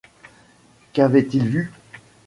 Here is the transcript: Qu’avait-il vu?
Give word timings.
Qu’avait-il 0.93 1.47
vu? 1.47 1.71